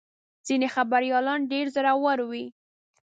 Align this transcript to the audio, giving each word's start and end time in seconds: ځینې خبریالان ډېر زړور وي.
ځینې 0.47 0.67
خبریالان 0.75 1.39
ډېر 1.51 1.65
زړور 1.75 2.19
وي. 2.29 2.45